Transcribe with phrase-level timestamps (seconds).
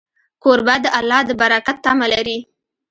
[0.43, 2.37] کوربه د الله د برکت تمه لري.